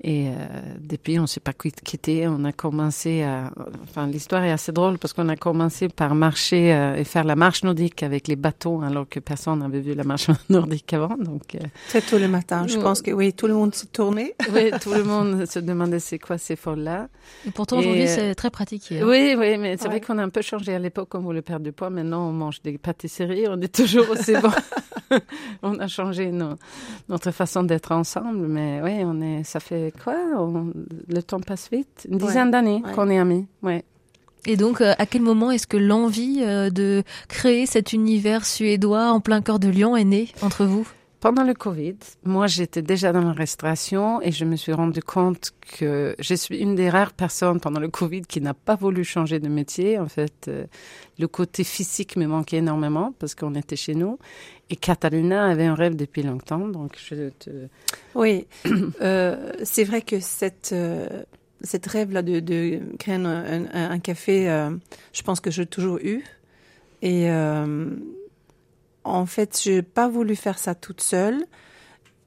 Et 0.00 0.28
euh, 0.28 0.32
depuis, 0.80 1.18
on 1.18 1.22
ne 1.22 1.26
s'est 1.26 1.40
pas 1.40 1.52
quitté. 1.52 2.28
On 2.28 2.44
a 2.44 2.52
commencé 2.52 3.22
à. 3.22 3.50
Enfin, 3.82 4.06
l'histoire 4.06 4.44
est 4.44 4.52
assez 4.52 4.70
drôle 4.70 4.96
parce 4.96 5.12
qu'on 5.12 5.28
a 5.28 5.34
commencé 5.34 5.88
par 5.88 6.14
marcher 6.14 6.72
euh, 6.72 6.94
et 6.94 7.02
faire 7.02 7.24
la 7.24 7.34
marche 7.34 7.64
nordique 7.64 8.04
avec 8.04 8.28
les 8.28 8.36
bateaux, 8.36 8.80
alors 8.82 9.08
que 9.08 9.18
personne 9.18 9.58
n'avait 9.58 9.80
vu 9.80 9.94
la 9.94 10.04
marche 10.04 10.28
nordique 10.50 10.92
avant. 10.92 11.16
Donc. 11.18 11.56
Euh, 11.56 11.58
c'est 11.88 12.06
tous 12.06 12.16
les 12.16 12.28
matins. 12.28 12.66
Je 12.68 12.78
pense 12.78 13.02
que 13.02 13.10
oui, 13.10 13.32
tout 13.32 13.48
le 13.48 13.54
monde 13.54 13.74
se 13.74 13.86
tournait. 13.86 14.36
oui, 14.52 14.70
tout 14.80 14.94
le 14.94 15.02
monde 15.02 15.46
se 15.46 15.58
demandait 15.58 15.98
c'est 15.98 16.20
quoi 16.20 16.38
ces 16.38 16.54
folles-là. 16.54 17.08
Et 17.46 17.50
pourtant, 17.50 17.78
aujourd'hui, 17.78 18.06
c'est 18.06 18.36
très 18.36 18.50
pratiqué. 18.50 19.00
Hein. 19.00 19.06
Oui, 19.08 19.34
oui, 19.36 19.58
mais 19.58 19.76
c'est 19.78 19.88
vrai 19.88 20.00
qu'on 20.00 20.18
a 20.18 20.22
un 20.22 20.28
peu 20.28 20.42
changé 20.42 20.74
à 20.74 20.78
l'époque, 20.78 21.12
on 21.14 21.20
voulait 21.20 21.42
perdre 21.42 21.64
du 21.64 21.72
poids. 21.72 21.90
Maintenant, 21.90 22.28
on 22.28 22.32
mange 22.32 22.62
des 22.62 22.78
pâtisseries. 22.78 23.46
On 23.48 23.60
est 23.60 23.74
toujours 23.74 24.08
aussi 24.10 24.34
bon. 24.34 24.50
on 25.62 25.78
a 25.80 25.88
changé 25.88 26.30
notre 27.08 27.32
façon 27.32 27.64
d'être 27.64 27.90
ensemble, 27.90 28.46
mais 28.46 28.80
oui, 28.82 29.02
on 29.04 29.20
est. 29.20 29.42
Ça 29.42 29.58
fait 29.58 29.87
quoi 29.92 30.16
Le 31.08 31.22
temps 31.22 31.40
passe 31.40 31.68
vite. 31.70 32.06
Une 32.10 32.18
dizaine 32.18 32.50
d'années 32.50 32.82
qu'on 32.94 33.08
est 33.10 33.18
amis. 33.18 33.46
Ouais. 33.62 33.84
Et 34.46 34.56
donc, 34.56 34.80
euh, 34.80 34.94
à 34.98 35.06
quel 35.06 35.22
moment 35.22 35.50
est-ce 35.50 35.66
que 35.66 35.76
l'envie 35.76 36.38
euh, 36.42 36.70
de 36.70 37.02
créer 37.28 37.66
cet 37.66 37.92
univers 37.92 38.46
suédois 38.46 39.10
en 39.10 39.20
plein 39.20 39.42
cœur 39.42 39.58
de 39.58 39.68
Lyon 39.68 39.96
est 39.96 40.04
née 40.04 40.28
entre 40.42 40.64
vous? 40.64 40.88
Pendant 41.20 41.42
le 41.42 41.54
Covid, 41.54 41.96
moi 42.24 42.46
j'étais 42.46 42.82
déjà 42.82 43.12
dans 43.12 43.22
la 43.22 43.32
restauration 43.32 44.22
et 44.22 44.30
je 44.30 44.44
me 44.44 44.54
suis 44.54 44.72
rendu 44.72 45.02
compte 45.02 45.52
que 45.78 46.14
je 46.18 46.34
suis 46.34 46.58
une 46.58 46.76
des 46.76 46.88
rares 46.90 47.12
personnes 47.12 47.58
pendant 47.60 47.80
le 47.80 47.88
Covid 47.88 48.22
qui 48.22 48.40
n'a 48.40 48.54
pas 48.54 48.76
voulu 48.76 49.02
changer 49.02 49.40
de 49.40 49.48
métier. 49.48 49.98
En 49.98 50.08
fait, 50.08 50.46
euh, 50.46 50.66
le 51.18 51.26
côté 51.26 51.64
physique 51.64 52.16
me 52.16 52.26
manquait 52.26 52.58
énormément 52.58 53.14
parce 53.18 53.34
qu'on 53.34 53.54
était 53.56 53.76
chez 53.76 53.94
nous. 53.94 54.18
Et 54.70 54.76
Catalina 54.76 55.46
avait 55.46 55.66
un 55.66 55.74
rêve 55.74 55.96
depuis 55.96 56.22
longtemps, 56.22 56.68
donc. 56.68 56.96
Oui, 58.14 58.46
euh, 59.00 59.52
c'est 59.64 59.84
vrai 59.84 60.02
que 60.02 60.20
cette... 60.20 60.70
Euh, 60.72 61.08
cette 61.60 61.86
rêve-là 61.86 62.22
de, 62.22 62.80
créer 63.00 63.16
un, 63.16 63.98
café, 63.98 64.44
je 65.12 65.22
pense 65.24 65.40
que 65.40 65.50
j'ai 65.50 65.66
toujours 65.66 65.98
eu. 65.98 66.22
Et 67.02 67.28
en 69.08 69.26
fait, 69.26 69.60
j'ai 69.62 69.82
pas 69.82 70.08
voulu 70.08 70.36
faire 70.36 70.58
ça 70.58 70.74
toute 70.74 71.00
seule. 71.00 71.44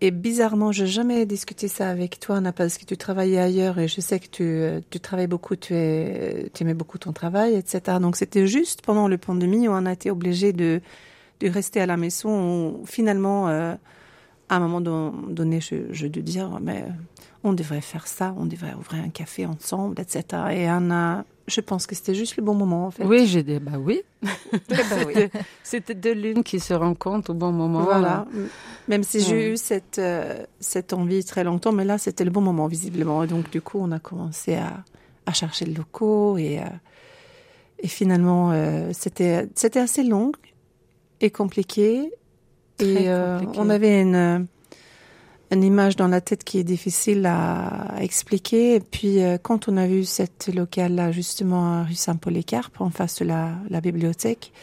et 0.01 0.11
bizarrement, 0.11 0.71
je 0.71 0.83
n'ai 0.83 0.89
jamais 0.89 1.25
discuté 1.25 1.67
ça 1.67 1.89
avec 1.89 2.19
toi, 2.19 2.37
Anna, 2.37 2.51
parce 2.51 2.77
que 2.77 2.85
tu 2.85 2.97
travaillais 2.97 3.37
ailleurs 3.39 3.77
et 3.79 3.87
je 3.87 4.01
sais 4.01 4.19
que 4.19 4.27
tu, 4.27 4.43
euh, 4.43 4.81
tu 4.89 4.99
travailles 4.99 5.27
beaucoup, 5.27 5.55
tu, 5.55 5.75
es, 5.75 6.49
tu 6.53 6.63
aimais 6.63 6.73
beaucoup 6.73 6.97
ton 6.97 7.13
travail, 7.13 7.55
etc. 7.55 7.99
Donc 8.01 8.15
c'était 8.17 8.47
juste 8.47 8.81
pendant 8.83 9.07
la 9.07 9.17
pandémie 9.19 9.67
où 9.67 9.71
on 9.71 9.85
a 9.85 9.93
été 9.93 10.09
obligé 10.11 10.53
de, 10.53 10.81
de 11.39 11.49
rester 11.49 11.81
à 11.81 11.85
la 11.85 11.97
maison. 11.97 12.81
finalement, 12.85 13.49
euh, 13.49 13.75
à 14.49 14.55
un 14.57 14.59
moment 14.59 14.81
donné, 14.81 15.61
je, 15.61 15.75
je 15.91 16.07
dire, 16.07 16.59
mais 16.61 16.85
on 17.43 17.53
devrait 17.53 17.81
faire 17.81 18.07
ça, 18.07 18.35
on 18.37 18.45
devrait 18.45 18.73
ouvrir 18.73 19.03
un 19.03 19.09
café 19.09 19.45
ensemble, 19.45 19.99
etc. 19.99 20.23
Et 20.51 20.67
Anna, 20.67 21.25
je 21.47 21.59
pense 21.61 21.87
que 21.87 21.95
c'était 21.95 22.13
juste 22.13 22.37
le 22.37 22.43
bon 22.43 22.53
moment, 22.53 22.85
en 22.85 22.91
fait. 22.91 23.03
Oui, 23.03 23.25
j'ai 23.25 23.41
dit, 23.41 23.59
bah 23.59 23.77
oui. 23.79 24.01
bah. 24.21 24.75
C'était 25.63 25.95
deux 25.95 26.13
lunes 26.13 26.43
qui 26.43 26.59
se 26.59 26.73
rencontrent 26.73 27.31
au 27.31 27.33
bon 27.33 27.51
moment. 27.51 27.83
Voilà. 27.83 28.27
Même 28.87 29.03
si 29.03 29.21
j'ai 29.21 29.51
eu 29.51 29.57
cette, 29.57 29.97
euh, 29.97 30.45
cette 30.59 30.93
envie 30.93 31.23
très 31.23 31.43
longtemps, 31.43 31.71
mais 31.71 31.85
là, 31.85 31.97
c'était 31.97 32.23
le 32.23 32.31
bon 32.31 32.41
moment, 32.41 32.67
visiblement. 32.67 33.23
Et 33.23 33.27
donc, 33.27 33.49
du 33.49 33.61
coup, 33.61 33.79
on 33.81 33.91
a 33.91 33.99
commencé 33.99 34.55
à, 34.55 34.83
à 35.25 35.33
chercher 35.33 35.65
le 35.65 35.73
locaux 35.73 36.37
et, 36.37 36.59
euh, 36.59 36.63
et 37.79 37.87
finalement, 37.87 38.51
euh, 38.51 38.91
c'était, 38.93 39.47
c'était 39.55 39.79
assez 39.79 40.03
long 40.03 40.31
et 41.21 41.31
compliqué. 41.31 42.11
et 42.79 43.09
on 43.57 43.69
avait 43.69 44.01
une 44.01 44.47
une 45.51 45.63
image 45.63 45.95
dans 45.95 46.07
la 46.07 46.21
tête 46.21 46.43
qui 46.43 46.59
est 46.59 46.63
difficile 46.63 47.25
à, 47.25 47.95
expliquer. 47.99 48.75
Et 48.75 48.79
puis, 48.79 49.21
euh, 49.21 49.37
quand 49.37 49.67
on 49.67 49.77
a 49.77 49.85
vu 49.85 50.05
cette 50.05 50.49
locale-là, 50.53 51.11
justement, 51.11 51.83
rue 51.83 51.93
Saint-Polycarpe, 51.93 52.79
en 52.79 52.89
face 52.89 53.19
de 53.19 53.25
la, 53.25 53.51
la 53.69 53.81
bibliothèque, 53.81 54.53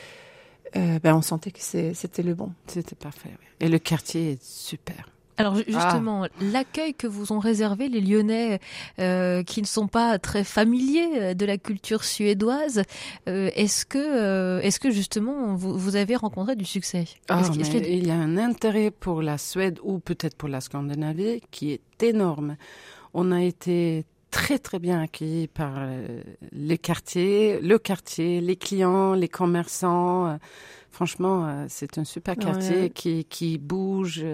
euh, 0.76 0.98
ben, 1.02 1.14
on 1.14 1.22
sentait 1.22 1.50
que 1.50 1.60
c'était 1.60 2.22
le 2.22 2.34
bon. 2.34 2.52
C'était 2.66 2.96
parfait. 2.96 3.30
Et 3.60 3.68
le 3.68 3.78
quartier 3.78 4.32
est 4.32 4.42
super. 4.42 5.08
Alors 5.38 5.54
justement, 5.54 6.24
ah. 6.24 6.28
l'accueil 6.40 6.94
que 6.94 7.06
vous 7.06 7.32
ont 7.32 7.38
réservé 7.38 7.88
les 7.88 8.00
Lyonnais 8.00 8.58
euh, 8.98 9.44
qui 9.44 9.62
ne 9.62 9.66
sont 9.66 9.86
pas 9.86 10.18
très 10.18 10.42
familiers 10.42 11.08
euh, 11.14 11.34
de 11.34 11.46
la 11.46 11.58
culture 11.58 12.02
suédoise, 12.02 12.82
euh, 13.28 13.50
est-ce 13.54 13.86
que, 13.86 13.98
euh, 13.98 14.60
est-ce 14.60 14.80
que 14.80 14.90
justement 14.90 15.54
vous, 15.54 15.78
vous, 15.78 15.94
avez 15.94 16.16
rencontré 16.16 16.56
du 16.56 16.64
succès? 16.64 17.04
Ah, 17.28 17.42
Il 17.56 18.06
y 18.06 18.10
a 18.10 18.16
un 18.16 18.36
intérêt 18.36 18.90
pour 18.90 19.22
la 19.22 19.38
Suède 19.38 19.78
ou 19.84 20.00
peut-être 20.00 20.36
pour 20.36 20.48
la 20.48 20.60
Scandinavie 20.60 21.40
qui 21.52 21.70
est 21.70 22.02
énorme. 22.02 22.56
On 23.14 23.30
a 23.30 23.42
été 23.42 24.04
très 24.32 24.58
très 24.58 24.80
bien 24.80 25.00
accueillis 25.00 25.46
par 25.46 25.88
les 26.52 26.78
quartiers, 26.78 27.60
le 27.60 27.78
quartier, 27.78 28.40
les 28.40 28.56
clients, 28.56 29.14
les 29.14 29.28
commerçants. 29.28 30.38
Franchement, 30.90 31.66
c'est 31.68 31.98
un 31.98 32.04
super 32.04 32.36
quartier 32.36 32.90
qui, 32.90 33.24
qui 33.24 33.58
bouge 33.58 34.24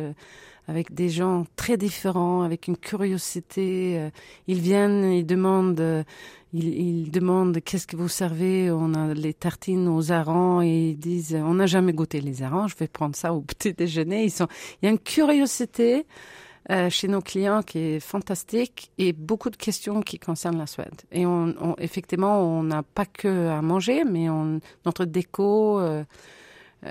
avec 0.68 0.94
des 0.94 1.08
gens 1.08 1.46
très 1.56 1.76
différents, 1.76 2.42
avec 2.42 2.68
une 2.68 2.76
curiosité. 2.76 3.98
Euh, 3.98 4.10
ils 4.46 4.60
viennent, 4.60 5.12
ils 5.12 5.26
demandent, 5.26 5.80
euh, 5.80 6.04
ils, 6.52 7.10
demandent 7.10 7.60
qu'est-ce 7.62 7.86
que 7.86 7.96
vous 7.96 8.08
servez. 8.08 8.70
On 8.70 8.94
a 8.94 9.12
les 9.14 9.34
tartines 9.34 9.88
aux 9.88 10.10
harengs 10.10 10.62
et 10.62 10.90
ils 10.90 10.98
disent 10.98 11.36
on 11.38 11.54
n'a 11.54 11.66
jamais 11.66 11.92
goûté 11.92 12.20
les 12.20 12.42
harengs, 12.42 12.68
je 12.68 12.76
vais 12.76 12.88
prendre 12.88 13.16
ça 13.16 13.34
au 13.34 13.40
petit 13.40 13.72
déjeuner. 13.74 14.24
Ils 14.24 14.30
sont, 14.30 14.48
il 14.80 14.86
y 14.86 14.88
a 14.88 14.90
une 14.90 14.98
curiosité. 14.98 16.06
Euh, 16.70 16.88
chez 16.88 17.08
nos 17.08 17.20
clients 17.20 17.62
qui 17.62 17.78
est 17.78 18.00
fantastique 18.00 18.90
et 18.96 19.12
beaucoup 19.12 19.50
de 19.50 19.56
questions 19.56 20.00
qui 20.00 20.18
concernent 20.18 20.56
la 20.56 20.66
Suède. 20.66 21.02
Et 21.12 21.26
on, 21.26 21.54
on 21.60 21.74
effectivement, 21.76 22.40
on 22.40 22.62
n'a 22.62 22.82
pas 22.82 23.04
que 23.04 23.48
à 23.48 23.60
manger, 23.60 24.02
mais 24.04 24.30
on, 24.30 24.60
notre 24.86 25.04
déco, 25.04 25.78
euh, 25.78 26.04
euh, 26.84 26.90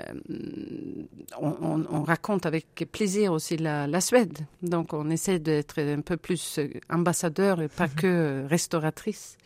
on, 1.40 2.02
raconte 2.02 2.46
avec 2.46 2.86
plaisir 2.90 3.32
aussi 3.32 3.56
la, 3.56 4.00
Suède. 4.00 4.38
Donc 4.62 4.92
on 4.92 5.10
essaie 5.10 5.38
d'être 5.38 5.80
un 5.80 6.00
peu 6.00 6.16
plus 6.16 6.60
ambassadeur 6.90 7.60
et 7.60 7.68
pas 7.68 7.88
que 7.88 8.44
restauratrice. 8.48 9.36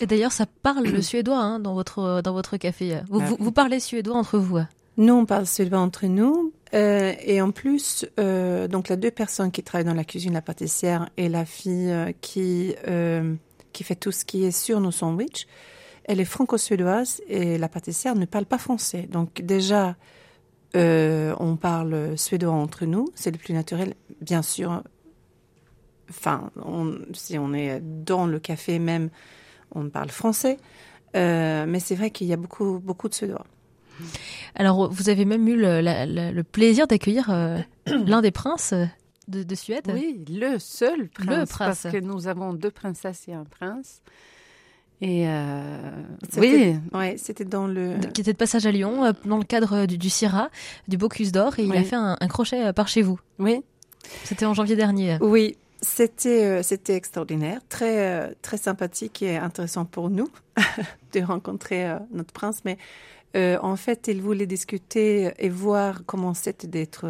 Et 0.00 0.06
d'ailleurs, 0.06 0.32
ça 0.32 0.44
parle 0.62 0.84
le 0.84 1.00
suédois 1.00 1.38
hein, 1.38 1.58
dans, 1.58 1.74
votre, 1.74 2.20
dans 2.22 2.32
votre 2.32 2.56
café. 2.58 3.00
Vous, 3.08 3.52
parlez 3.52 3.80
suédois 3.80 4.16
entre 4.16 4.38
vous 4.38 4.58
hein 4.58 4.68
Nous, 4.98 5.14
on 5.14 5.24
parle 5.24 5.46
suédois 5.46 5.78
entre 5.78 6.06
nous. 6.06 6.52
Euh, 6.74 7.14
et 7.24 7.40
en 7.40 7.50
plus, 7.50 8.04
euh, 8.20 8.68
donc 8.68 8.88
les 8.88 8.96
deux 8.98 9.10
personnes 9.10 9.50
qui 9.50 9.62
travaillent 9.62 9.86
dans 9.86 9.94
la 9.94 10.04
cuisine, 10.04 10.34
la 10.34 10.42
pâtissière 10.42 11.08
et 11.16 11.30
la 11.30 11.46
fille 11.46 11.94
qui, 12.20 12.74
qui 13.72 13.84
fait 13.84 13.94
tout 13.94 14.12
ce 14.12 14.24
qui 14.26 14.44
est 14.44 14.50
sur 14.50 14.80
nos 14.80 14.90
sandwichs, 14.90 15.46
elle 16.06 16.20
est 16.20 16.24
franco-suédoise 16.24 17.20
et 17.28 17.58
la 17.58 17.68
pâtissière 17.68 18.14
ne 18.14 18.24
parle 18.24 18.46
pas 18.46 18.58
français. 18.58 19.08
Donc 19.10 19.42
déjà, 19.42 19.96
euh, 20.76 21.34
on 21.40 21.56
parle 21.56 22.16
suédois 22.16 22.52
entre 22.52 22.86
nous, 22.86 23.08
c'est 23.14 23.32
le 23.32 23.38
plus 23.38 23.52
naturel. 23.52 23.94
Bien 24.20 24.42
sûr, 24.42 24.82
enfin, 26.08 26.50
si 27.12 27.38
on 27.38 27.52
est 27.52 27.80
dans 27.82 28.26
le 28.26 28.38
café 28.38 28.78
même, 28.78 29.10
on 29.74 29.90
parle 29.90 30.10
français. 30.10 30.58
Euh, 31.16 31.66
mais 31.66 31.80
c'est 31.80 31.96
vrai 31.96 32.10
qu'il 32.10 32.28
y 32.28 32.32
a 32.32 32.36
beaucoup, 32.36 32.78
beaucoup 32.78 33.08
de 33.08 33.14
suédois. 33.14 33.44
Alors, 34.54 34.92
vous 34.92 35.08
avez 35.08 35.24
même 35.24 35.48
eu 35.48 35.56
le, 35.56 36.42
plaisir 36.42 36.86
d'accueillir 36.86 37.30
euh, 37.30 37.58
l'un 37.86 38.22
des 38.22 38.30
princes 38.30 38.74
de, 39.26 39.54
Suède. 39.56 39.90
Oui, 39.92 40.24
le 40.28 40.58
seul 40.60 41.08
prince, 41.08 41.26
le 41.26 41.46
prince. 41.46 41.82
Parce 41.82 41.94
que 41.94 41.98
nous 41.98 42.28
avons 42.28 42.52
deux 42.52 42.70
princesses 42.70 43.26
et 43.26 43.32
un 43.32 43.44
prince. 43.44 44.02
Et 45.02 45.28
euh, 45.28 45.90
oui, 46.38 46.76
ouais, 46.94 47.16
c'était 47.18 47.44
dans 47.44 47.66
le 47.66 47.98
qui 48.14 48.22
était 48.22 48.32
de 48.32 48.38
passage 48.38 48.64
à 48.64 48.70
Lyon 48.70 49.04
euh, 49.04 49.12
dans 49.26 49.36
le 49.36 49.44
cadre 49.44 49.84
du, 49.84 49.98
du 49.98 50.08
CIRA, 50.08 50.48
du 50.88 50.96
Bocuse 50.96 51.32
d'Or, 51.32 51.58
et 51.58 51.64
il 51.64 51.72
a 51.76 51.82
fait 51.82 51.96
un, 51.96 52.16
crochet 52.28 52.68
euh, 52.68 52.72
par 52.72 52.88
chez 52.88 53.02
vous. 53.02 53.20
Oui, 53.38 53.62
c'était 54.24 54.46
en 54.46 54.54
janvier 54.54 54.74
dernier. 54.74 55.18
Oui, 55.20 55.58
c'était 55.82 56.62
c'était 56.62 56.94
extraordinaire, 56.94 57.60
très 57.68 58.34
très 58.40 58.56
sympathique 58.56 59.22
et 59.22 59.36
intéressant 59.36 59.84
pour 59.84 60.08
nous 60.08 60.30
de 61.12 61.20
rencontrer 61.20 61.94
notre 62.10 62.32
prince. 62.32 62.62
Mais 62.64 62.78
en 63.34 63.76
fait, 63.76 64.08
il 64.08 64.22
voulait 64.22 64.46
discuter 64.46 65.30
et 65.38 65.50
voir 65.50 66.04
comment 66.06 66.32
c'était 66.32 66.68
d'être 66.68 67.06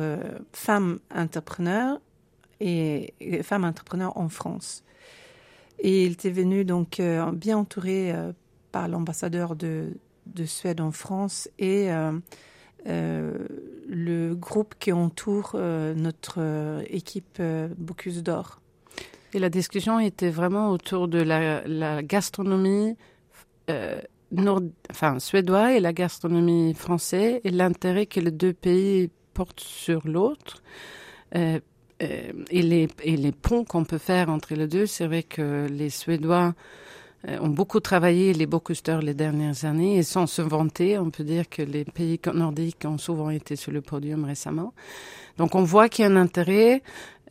femme 0.52 0.98
entrepreneur 1.14 2.00
et 2.58 3.14
femme 3.44 3.62
entrepreneur 3.62 4.16
en 4.16 4.28
France. 4.28 4.82
Et 5.78 6.06
il 6.06 6.12
était 6.12 6.30
venu 6.30 6.64
donc 6.64 7.00
euh, 7.00 7.30
bien 7.32 7.58
entouré 7.58 8.12
euh, 8.12 8.32
par 8.72 8.88
l'ambassadeur 8.88 9.56
de, 9.56 9.92
de, 10.26 10.44
Suède 10.44 10.80
en 10.80 10.90
France 10.90 11.48
et 11.58 11.88
euh, 11.90 13.32
le 13.88 14.34
groupe 14.34 14.74
qui 14.78 14.92
entoure 14.92 15.56
notre 15.56 16.82
équipe 16.88 17.42
Bocuse 17.78 18.22
d'Or. 18.22 18.60
Et 19.34 19.38
la 19.38 19.50
discussion 19.50 19.98
était 19.98 20.30
vraiment 20.30 20.70
autour 20.70 21.08
de 21.08 21.18
la, 21.18 22.02
gastronomie 22.02 22.96
nord, 24.30 24.62
enfin, 24.90 25.18
suédoise 25.18 25.76
et 25.76 25.80
la 25.80 25.92
gastronomie 25.92 26.74
française 26.74 27.40
et 27.42 27.50
l'intérêt 27.50 28.06
que 28.06 28.20
les 28.20 28.30
deux 28.30 28.52
pays 28.52 29.10
portent 29.34 29.60
sur 29.60 30.06
l'autre. 30.06 30.62
Et, 32.00 32.62
les, 32.62 32.88
et 33.02 33.16
les 33.16 33.32
ponts 33.32 33.64
qu'on 33.64 33.84
peut 33.84 33.98
faire 33.98 34.28
entre 34.28 34.54
les 34.54 34.66
deux, 34.66 34.86
c'est 34.86 35.06
vrai 35.06 35.22
que 35.22 35.66
les 35.70 35.90
Suédois 35.90 36.54
euh, 37.28 37.38
ont 37.40 37.48
beaucoup 37.48 37.80
travaillé, 37.80 38.32
les 38.34 38.46
Bocusters, 38.46 39.00
les 39.00 39.14
dernières 39.14 39.64
années, 39.64 39.96
et 39.96 40.02
sans 40.02 40.26
se 40.26 40.42
vanter, 40.42 40.98
on 40.98 41.10
peut 41.10 41.24
dire 41.24 41.48
que 41.48 41.62
les 41.62 41.84
pays 41.84 42.20
nordiques 42.32 42.84
ont 42.84 42.98
souvent 42.98 43.30
été 43.30 43.56
sur 43.56 43.72
le 43.72 43.80
podium 43.80 44.24
récemment. 44.24 44.74
Donc 45.38 45.54
on 45.54 45.62
voit 45.62 45.88
qu'il 45.88 46.04
y 46.04 46.08
a 46.08 46.10
un 46.10 46.16
intérêt, 46.16 46.82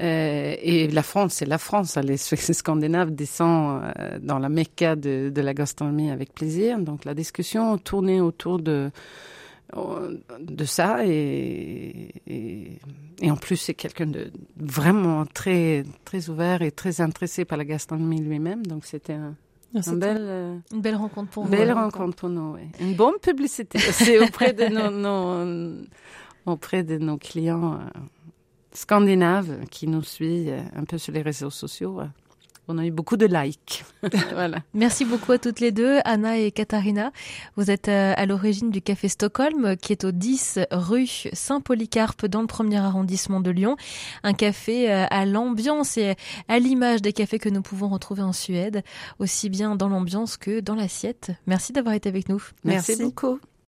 euh, 0.02 0.56
et 0.62 0.88
la 0.88 1.04
France, 1.04 1.36
c'est 1.36 1.46
la 1.46 1.58
France, 1.58 1.96
hein, 1.98 2.02
les 2.02 2.18
Scandinaves 2.18 3.12
descendent 3.16 3.84
euh, 4.00 4.20
dans 4.22 4.40
la 4.40 4.50
méca 4.50 4.96
de, 4.96 5.32
de 5.34 5.42
la 5.42 5.54
gastronomie 5.54 6.12
avec 6.12 6.34
plaisir. 6.34 6.80
Donc 6.80 7.06
la 7.06 7.14
discussion 7.14 7.78
tournait 7.78 8.20
autour 8.20 8.60
de 8.60 8.92
de 9.74 10.66
ça 10.66 11.06
et, 11.06 12.10
et, 12.28 13.32
en 13.32 13.36
plus 13.36 13.58
c'est 13.58 13.74
quelqu'un 13.74 14.06
de 14.06 14.32
vraiment 14.58 15.26
très 15.26 15.84
très 16.06 16.30
ouvert 16.30 16.62
et 16.62 16.72
très 16.72 17.02
intéressé 17.02 17.46
par 17.46 17.58
la 17.58 17.66
gastronomie 17.66 18.22
lui-même 18.22 18.66
donc 18.66 18.86
c'était 18.86 19.14
un, 19.14 19.36
ah, 19.76 19.80
euh, 19.90 20.58
une 20.72 20.82
belle 20.82 20.96
rencontre 20.96 21.30
pour 21.32 21.44
vous. 21.44 21.50
Belle 21.50 21.74
rencontre 21.74 22.16
pour 22.16 22.30
nous. 22.30 22.56
Une 22.80 22.94
bonne 22.94 23.20
publicité 23.22 23.78
auprès 24.22 24.54
de 24.54 24.68
nos, 24.68 25.86
auprès 26.46 26.84
de 26.84 26.98
nos 26.98 27.18
clients 27.18 27.74
euh, 27.74 28.00
scandinaves 28.72 29.66
qui 29.70 29.88
nous 29.88 30.04
suivent 30.04 30.50
euh, 30.50 30.62
un 30.76 30.86
peu 30.86 30.98
sur 30.98 31.12
les 31.14 31.22
réseaux 31.22 31.50
sociaux 31.50 32.00
on 32.68 32.78
a 32.78 32.86
eu 32.86 32.92
beaucoup 32.92 33.18
de 33.18 33.26
likes. 33.26 33.84
voilà. 34.34 34.60
Merci 34.74 35.06
beaucoup 35.06 35.32
à 35.32 35.38
toutes 35.38 35.60
les 35.60 35.72
deux, 35.72 36.00
Anna 36.06 36.38
et 36.38 36.52
Katharina. 36.52 37.12
Vous 37.56 37.72
êtes 37.72 37.88
euh, 37.88 38.14
à 38.16 38.26
l'origine 38.26 38.72
du 38.72 38.82
Café 38.82 39.08
Stockholm, 39.08 39.76
qui 39.78 39.92
est 39.92 40.04
au 40.04 40.12
10 40.12 40.60
rue 40.72 41.08
Saint-Polycarpe, 41.34 42.26
dans 42.26 42.42
le 42.42 42.48
premier 42.48 42.78
arrondissement 42.78 43.40
de 43.40 43.52
Lyon. 43.52 43.78
Un 44.24 44.34
café 44.34 44.92
euh, 44.92 45.06
à 45.10 45.26
l'ambiance 45.26 45.98
et 45.98 46.16
à 46.48 46.60
l'image 46.60 47.02
des 47.02 47.14
cafés 47.14 47.40
que 47.40 47.50
nous 47.50 47.62
pouvons 47.62 47.90
retrouver 47.90 48.22
en 48.22 48.34
Suède, 48.34 48.84
aussi 49.20 49.50
bien 49.50 49.76
dans 49.76 49.90
l'ambiance 49.90 50.38
que 50.38 50.60
dans 50.60 50.76
l'assiette. 50.76 51.32
Merci 51.48 51.74
d'avoir 51.74 51.96
été 51.96 52.10
avec 52.10 52.30
nous. 52.30 52.42
Merci 52.64 52.96
beaucoup. 53.02 53.40